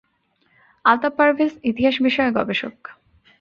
[0.85, 2.75] আলতাফ পারভেজ ইতিহাস বিষয়ে গবেষক